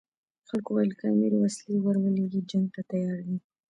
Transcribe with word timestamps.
خلکو 0.47 0.69
ویل 0.73 0.91
که 0.99 1.05
امیر 1.13 1.33
وسلې 1.37 1.75
ورولېږي 1.81 2.41
جنګ 2.49 2.65
ته 2.75 2.81
تیار 2.91 3.19
دي. 3.27 3.37